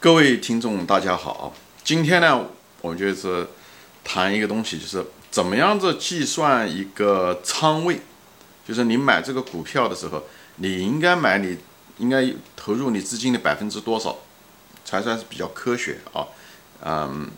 [0.00, 1.52] 各位听众，大家好。
[1.82, 2.46] 今天呢，
[2.80, 3.44] 我们就是
[4.04, 8.00] 谈一个东西，就是怎么样子计算一个仓位。
[8.64, 10.22] 就是你买这个股票的时候，
[10.58, 11.58] 你应该买，你
[11.98, 14.18] 应该投入你资金的百分之多少，
[14.84, 16.28] 才算是比较科学啊？
[16.84, 17.28] 嗯，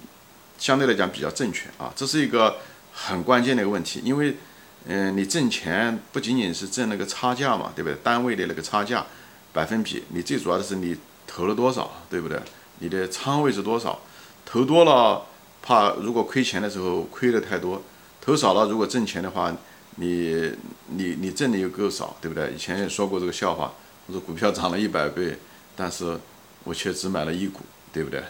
[0.59, 1.91] 相对来讲比较正确啊。
[1.97, 2.59] 这是一个
[2.93, 4.37] 很关键的一个问题，因为，
[4.85, 7.97] 嗯，你挣钱不仅仅是挣那个差价嘛，对不对？
[8.03, 9.07] 单位的那个差价
[9.51, 10.95] 百分比，你最主要的是你。
[11.33, 12.37] 投了多少，对不对？
[12.81, 14.01] 你的仓位是多少？
[14.45, 15.25] 投多了，
[15.63, 17.81] 怕如果亏钱的时候亏的太多；
[18.21, 19.55] 投少了，如果挣钱的话，
[19.95, 20.53] 你
[20.89, 22.53] 你你挣的又够少，对不对？
[22.53, 23.73] 以前也说过这个笑话，
[24.07, 25.39] 我说股票涨了一百倍，
[25.77, 26.19] 但是
[26.65, 27.61] 我却只买了一股，
[27.93, 28.25] 对不对？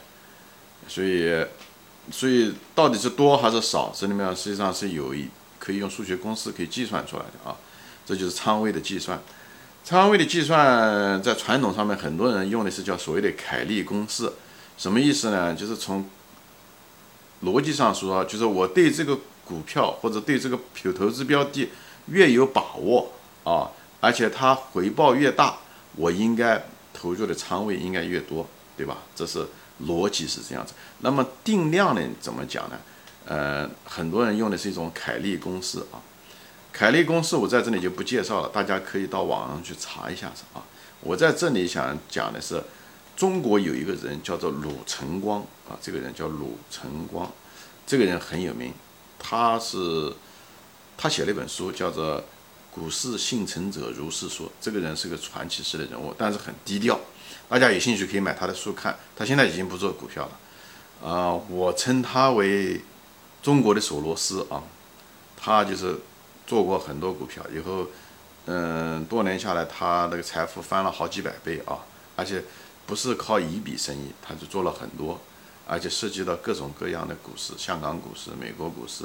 [0.86, 1.42] 所以，
[2.10, 3.90] 所以到底是多还是少？
[3.94, 5.26] 这里面实际上是有一
[5.58, 7.56] 可以用数学公式可以计算出来的啊，
[8.04, 9.18] 这就是仓位的计算。
[9.90, 14.32] 仓位的计算，在传统上面，很多人用的是叫所谓的凯利公式，
[14.78, 15.52] 什么意思呢？
[15.52, 16.08] 就是从
[17.42, 21.68] 逻辑上说，就是我对这个股票或者对这个投投资标的
[22.06, 23.10] 越有把握
[23.42, 23.68] 啊，
[23.98, 25.56] 而且它回报越大，
[25.96, 28.46] 我应该投入的仓位应该越多，
[28.76, 28.98] 对吧？
[29.16, 29.44] 这是
[29.86, 30.72] 逻辑是这样子。
[31.00, 32.00] 那么定量呢？
[32.20, 32.78] 怎么讲呢？
[33.24, 35.98] 呃，很多人用的是一种凯利公式啊。
[36.72, 40.64] 凯利公式我在这里就不介绍了，大家可以到网上去查一下子啊。
[41.00, 42.62] 我在这里想讲的是，
[43.16, 47.30] 中国有一个人叫做鲁晨光啊，这个人叫鲁晨光，
[47.86, 48.72] 这个人很有名，
[49.18, 50.12] 他是
[50.96, 52.18] 他写了一本书叫做
[52.70, 56.98] 《股市幸存者如是说》，这个人是个传奇式的人物，但是很低调，
[57.48, 58.96] 大家有兴趣可以买他的书看。
[59.16, 62.80] 他现在已经不做股票了，啊，我称他为
[63.42, 64.62] 中国的索罗斯啊，
[65.36, 65.98] 他就是。
[66.50, 67.86] 做过很多股票以后，
[68.46, 71.78] 嗯，多年下来，他那个财富翻了好几百倍啊！
[72.16, 72.42] 而且
[72.88, 75.20] 不是靠一笔生意，他就做了很多，
[75.64, 79.04] 而且涉及到各种各样的股市，香港股市、美国股市，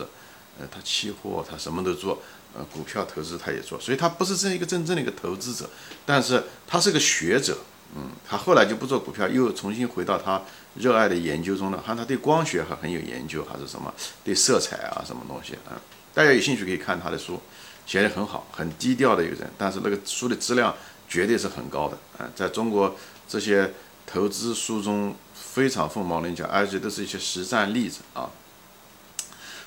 [0.57, 2.17] 呃，他期货他什么都做，
[2.55, 5.69] 呃，股票投资他也做，所以他不是这一个真正的一个投资者，
[6.03, 7.59] 但是他是个学者，
[7.95, 10.41] 嗯，他后来就不做股票，又重新回到他
[10.73, 15.77] 热爱的研究中了，好像他对光学还很有研究，还是什么对色彩啊什么东西啊。
[16.15, 17.39] 大家有兴趣可以看他的书，
[17.85, 20.73] 写的很好，很低调的一个人，但是那个书的质量
[21.09, 22.95] 绝对是很高的啊，在中国
[23.27, 23.73] 这些
[24.07, 28.29] 投资书中非常凤毛麟角，而且都是一些实战例子啊。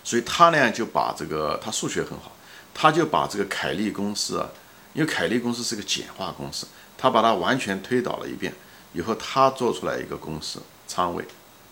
[0.02, 2.32] 所以他呢就把这个他数学很好，
[2.72, 4.48] 他就把这个凯利公式啊，
[4.94, 6.64] 因为凯利公式是个简化公式，
[6.96, 8.54] 他把它完全推导了一遍
[8.94, 11.22] 以后，他做出来一个公式，仓位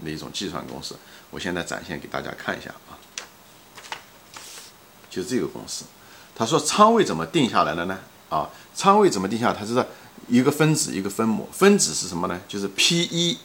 [0.05, 0.95] 的一种计算公式，
[1.31, 2.71] 我现在展现给大家看一下
[5.17, 5.85] 就这个公式，
[6.35, 7.99] 他说仓位怎么定下来的呢？
[8.29, 9.51] 啊，仓位怎么定下？
[9.51, 9.83] 它是
[10.29, 12.39] 一个分子一个分母，分子是什么呢？
[12.47, 13.39] 就是 P 一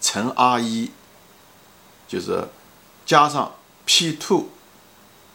[0.00, 0.90] 乘 R 一，
[2.08, 2.48] 就是
[3.06, 3.52] 加上
[3.84, 4.48] P two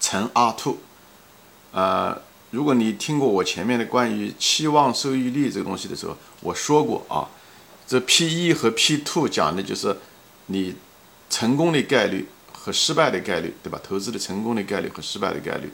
[0.02, 0.80] 乘 R two。
[1.72, 7.30] 呃，如果你听过我前面的关于期望收益率这个东西的时候，我说过啊，
[7.88, 9.98] 这 P 一和 P two 讲的就是
[10.48, 10.76] 你
[11.30, 12.28] 成功的概率。
[12.60, 13.80] 和失败的概率，对吧？
[13.82, 15.72] 投资的成功的概率和失败的概率。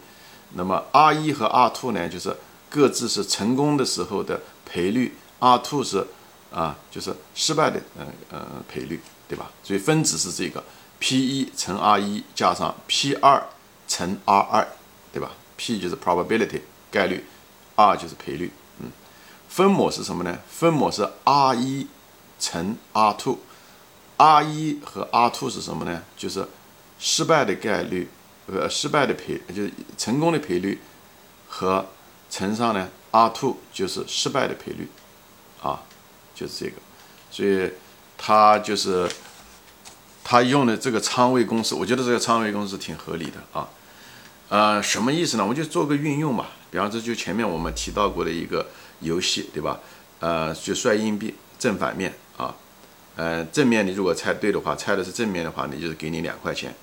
[0.54, 2.36] 那么 R 一和 R two 呢，就是
[2.70, 6.06] 各自是成功的时候的赔率，R two 是
[6.54, 9.50] 啊，就是失败的嗯嗯赔率，对吧？
[9.64, 10.64] 所以分子是这个
[11.00, 13.44] P 一乘 R 一加上 P 二
[13.88, 14.68] 乘 R 二，
[15.12, 17.26] 对吧？P 就是 probability 概率
[17.76, 18.52] ，R 就是赔率。
[18.80, 18.92] 嗯，
[19.50, 20.38] 分母是什么呢？
[20.48, 21.88] 分母是 R 一
[22.40, 26.02] 乘 R two，R 一和 R two 是什么呢？
[26.16, 26.48] 就是
[27.00, 28.08] 失败的概率，
[28.48, 30.80] 呃，失败的赔就是成功的赔率，
[31.48, 31.86] 和
[32.30, 34.88] 乘上呢，R two 就是失败的赔率，
[35.62, 35.84] 啊，
[36.34, 36.74] 就是这个，
[37.30, 37.72] 所以
[38.18, 39.10] 他就是
[40.24, 43.70] 他用的这个仓位公式，我觉得这个仓位公式挺合理的啊，
[44.50, 45.46] 呃，什么意思呢？
[45.46, 48.68] 我就做个运用吧，比方说就前面我们提到过的一个
[49.02, 49.80] 游戏，对吧？
[50.20, 52.56] 呃，就摔硬币正反面啊，
[53.16, 56.74] 呃，正面你如果猜对的话，猜的是正面的话，你就是给你两块钱。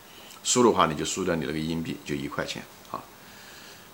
[0.42, 3.02] 输的话，你就输掉你那个硬币，就一块钱啊。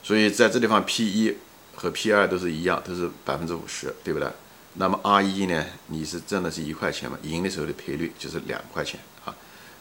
[0.03, 1.37] 所以在这地方，P 一
[1.75, 4.29] 和 P 二都是一样，都是百分之五十，对不对？
[4.75, 5.67] 那么 R 一呢？
[5.89, 7.19] 你是挣的是一块钱嘛？
[7.23, 9.35] 赢的时候的赔率就是两块钱啊，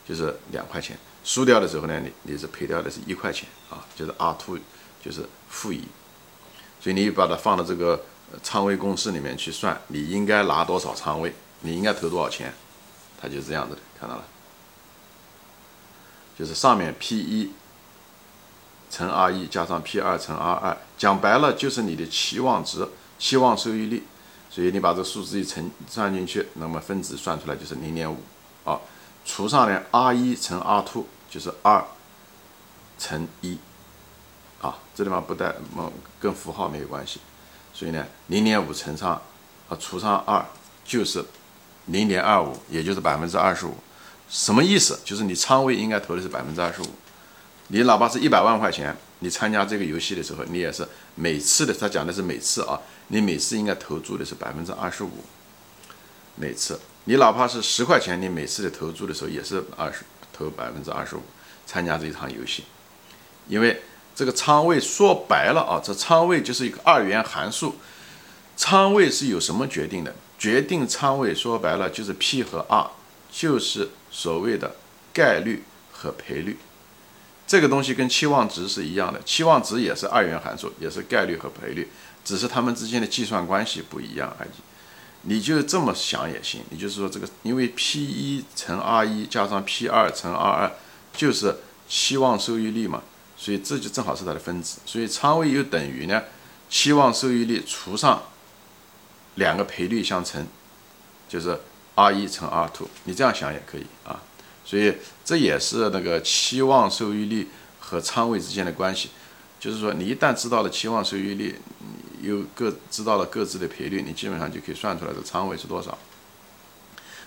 [0.07, 0.97] 就是两块钱。
[1.23, 4.57] 输掉的时候呢，你你是赔掉的是一块钱啊，就是 R two
[5.03, 5.83] 就是负一。
[6.79, 8.03] 所以你把它放到这个
[8.41, 11.33] 仓位公式里面去算，你应该拿多少仓位？
[11.61, 12.53] 你应该投多少钱？
[13.21, 14.23] 它就是这样子的，看到了。
[16.37, 17.51] 就是上面 P 一
[18.89, 22.87] 乘 R 一加上 P 二乘 R 二，讲白了就是你的期望值、
[23.17, 24.03] 期望收益率。
[24.49, 28.17] 所以你把这数字一乘算进去，那么分子算出来就是零点五
[28.63, 28.79] 啊，
[29.25, 31.85] 除上呢 R 一乘 R two 就是二
[32.97, 33.59] 乘一
[34.61, 37.19] 啊，这地方不带么跟符号没有关系，
[37.73, 39.21] 所以呢零点五乘上
[39.69, 40.43] 啊除上二
[40.85, 41.23] 就是
[41.87, 43.75] 零点二五，也就是百分之二十五。
[44.29, 44.99] 什么意思？
[45.05, 46.87] 就是你仓位应该投的是百分之二十五。
[47.69, 55.11] 你哪怕是一百万块钱，你参加这个游戏的时候，你也是每次的，他讲的是每次啊，你每次应该投注的是百分之二十五。
[56.35, 61.21] 每次你哪怕是十块钱，你每次的投注的时候也是二十投百分之二十五
[61.65, 62.63] 参加这一场游戏。
[63.47, 63.81] 因为
[64.15, 67.75] 这个仓位说白了啊，这仓位就是一个二元函数。
[68.55, 70.15] 仓位是由什么决定的？
[70.39, 72.91] 决定仓位说白了就是 P 和 R，
[73.37, 74.75] 就是所谓的
[75.13, 76.57] 概率和赔率。
[77.45, 81.87] 这个东西跟期望值是一样的，期望值也是二元函数，也是概率和赔率，
[82.25, 84.49] 只是它们之间的计算关系不一样而已。
[85.21, 90.71] 你就这么想也行，你就是说这个，因为 P 一乘 R 一加上 P 二乘 R 二
[91.13, 91.57] 就是
[91.87, 93.03] 期望收益率嘛，
[93.37, 96.23] 所以这就正好是它的分子，所以仓位又等于呢
[96.69, 98.23] 期望收益率除上
[99.35, 100.47] 两个赔率相乘，
[101.29, 101.61] 就是
[101.97, 104.21] R 一乘 R two，你这样想也可以啊。
[104.63, 104.93] 所以
[105.25, 107.47] 这也是那个期望收益率
[107.79, 109.09] 和仓位之间的关系，
[109.59, 111.59] 就是说你一旦知道了期望收益率，
[112.21, 115.97] 又各知道了各自的赔率，你基本上就可以算出来这仓位是多少。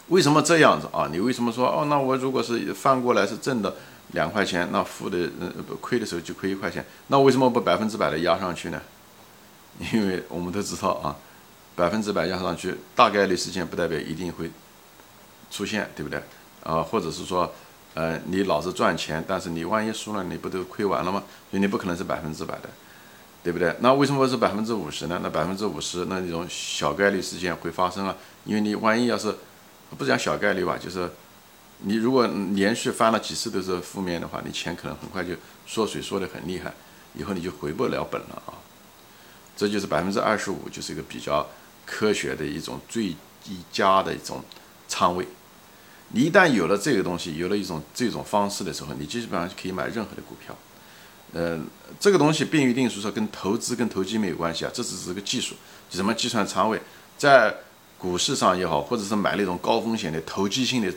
[0.08, 1.08] 为什么这样子啊？
[1.10, 1.86] 你为什么说哦？
[1.86, 3.74] 那我如果是翻过来是挣的
[4.12, 5.50] 两块钱，那负的呃
[5.80, 8.80] 亏的时候就亏一块钱，那为什么不百分之百的压上去呢？
[9.92, 11.16] 因为我们都知道啊，
[11.80, 14.50] 百分之百压上去，大概率事件不代表一定会
[15.50, 16.22] 出现，对不对？
[16.62, 17.50] 啊，或者是说，
[17.94, 21.22] 呃，你老是赚钱，但是你万一输了，你不都亏完了吗？
[21.50, 22.68] 所以你不可能是百分之百的，
[23.42, 23.74] 对不对？
[23.80, 25.18] 那为什么是百分之五十呢？
[25.22, 28.14] 那百分之五十，那这种小概率事件会发生啊？
[28.44, 29.34] 因为你万一要是
[29.96, 31.10] 不讲小概率吧，就是
[31.78, 35.32] 你如果连续翻了几次都是负面的话，你钱可能很快就
[35.66, 36.74] 缩水缩得很厉害，
[37.14, 38.52] 以后你就回不了本了啊。
[39.56, 41.46] 这就是百分之二十五，就是一个比较
[41.84, 43.14] 科学的一种最
[43.72, 44.42] 佳的一种
[44.88, 45.26] 仓位。
[46.12, 50.56] 你一旦有了这个东西，有了一种这种方式的时候，你基本上可以买任何的股票。
[51.32, 51.64] 嗯，
[52.00, 55.54] 这个东西并不一定是说跟投资跟投机没有关系啊，这只是个技术，
[55.88, 56.80] 怎么计算仓位，
[57.16, 57.54] 在
[57.96, 60.92] 股市上也好，或者是买那种高风险的投机性的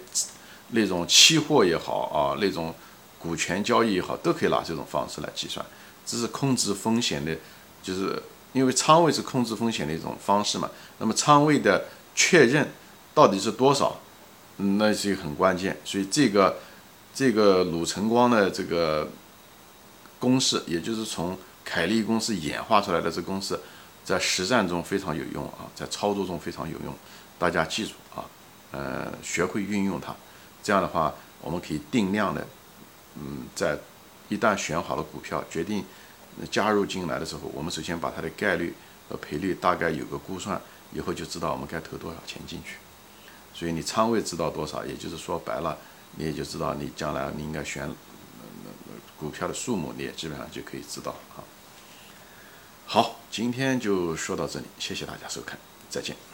[0.70, 2.74] 那种期货也好啊，那种
[3.20, 5.64] 股权交易也好，都可以拿这种方式来计算。
[6.04, 7.38] 这是控制风险的，
[7.84, 8.20] 就是
[8.54, 10.72] 因为仓位是控制风险的一种方式嘛。
[11.00, 11.86] 那么仓位的
[12.16, 12.72] 确认
[13.14, 14.00] 到底是多少？
[14.56, 16.58] 那是一个很关键，所以这个
[17.14, 19.10] 这个鲁晨光的这个
[20.20, 21.36] 公式，也就是从
[21.66, 23.60] 凯利公式演化出来的这公式，
[24.06, 26.94] 在实战中非常有用啊，在操作中非常有用，
[27.40, 28.24] 大家记住啊，
[28.72, 30.16] 呃，学会运用它，
[30.62, 31.12] 这样的话，
[31.42, 32.46] 我们可以定量的，
[33.16, 33.76] 嗯，在
[34.30, 35.84] 一旦选好了股票，决定
[36.38, 38.74] 那加入进来的时候，我们首先把它的概率
[39.10, 40.60] 和赔率大概有个估算，
[40.92, 42.78] 以后就知道我们该投多少钱进去。
[43.54, 45.78] 所以你仓位知道多少，也就是说白了，
[46.16, 47.88] 你也就知道你将来你应该选
[49.20, 51.46] 股票的数目，你也基本上就可以知道啊。
[52.86, 55.58] 好，今天就说到这里，谢谢大家收看，
[55.90, 56.33] 再见。